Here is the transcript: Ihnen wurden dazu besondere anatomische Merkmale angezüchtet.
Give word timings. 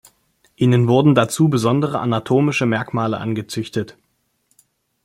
Ihnen 0.55 0.87
wurden 0.87 1.13
dazu 1.13 1.47
besondere 1.47 1.99
anatomische 1.99 2.65
Merkmale 2.65 3.19
angezüchtet. 3.19 3.97